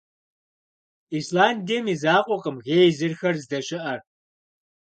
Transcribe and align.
Исландием 1.17 1.85
и 1.93 1.95
закъуэкъым 2.01 2.57
гейзерхэр 2.65 3.35
здэщыӀэр. 3.43 3.99